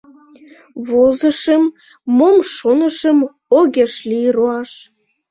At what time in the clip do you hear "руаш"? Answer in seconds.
4.35-4.71